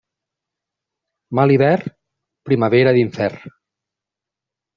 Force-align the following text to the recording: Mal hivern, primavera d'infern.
Mal 1.39 1.53
hivern, 1.55 1.83
primavera 2.49 2.95
d'infern. 2.97 3.53